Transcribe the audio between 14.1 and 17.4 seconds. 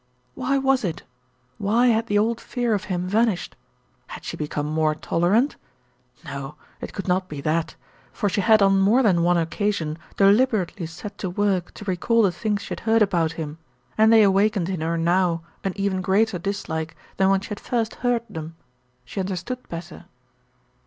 they awakened in her now an even greater dislike ERIC STANNARD PROMISES SUPPORT 129 than